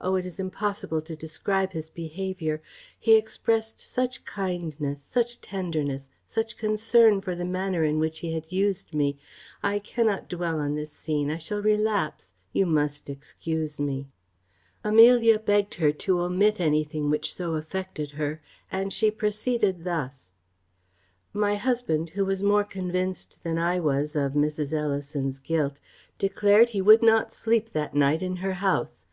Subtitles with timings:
[0.00, 2.62] it is impossible to describe his behaviour
[3.00, 8.52] he exprest such kindness, such tenderness, such concern for the manner in which he had
[8.52, 9.16] used me
[9.64, 14.06] I cannot dwell on this scene I shall relapse you must excuse me."
[14.84, 20.30] Amelia begged her to omit anything which so affected her; and she proceeded thus:
[21.32, 24.72] "My husband, who was more convinced than I was of Mrs.
[24.72, 25.80] Ellison's guilt,
[26.16, 29.04] declared he would not sleep that night in her house.